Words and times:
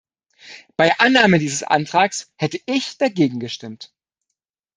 Bei 0.77 0.97
Annahme 0.97 1.37
dieses 1.37 1.61
Antrags 1.61 2.33
hätte 2.35 2.59
ich 2.65 2.97
dagegen 2.97 3.39
gestimmt. 3.39 3.93